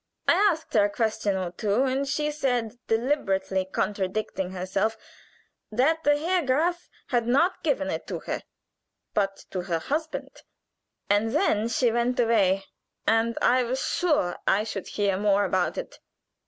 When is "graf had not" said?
6.43-7.61